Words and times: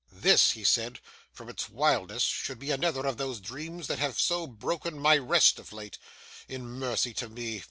'This,' 0.11 0.53
he 0.53 0.63
said, 0.63 0.99
'from 1.31 1.47
its 1.47 1.69
wildness, 1.69 2.23
should 2.23 2.57
be 2.57 2.71
another 2.71 3.05
of 3.05 3.17
those 3.17 3.39
dreams 3.39 3.85
that 3.85 3.99
have 3.99 4.19
so 4.19 4.47
broken 4.47 4.97
my 4.97 5.15
rest 5.15 5.59
of 5.59 5.71
late. 5.71 5.99
In 6.47 6.63
mercy 6.65 7.13
to 7.13 7.29
me! 7.29 7.59